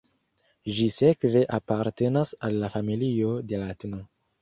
Ĝi 0.77 0.87
sekve 0.95 1.45
apartenas 1.59 2.35
al 2.51 2.61
la 2.65 2.73
familio 2.79 3.33
de 3.53 3.65
la 3.65 3.73
tn. 3.87 4.07